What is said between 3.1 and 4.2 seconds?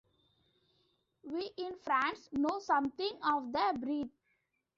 of the breed.